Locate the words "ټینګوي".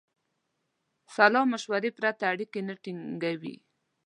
2.83-3.55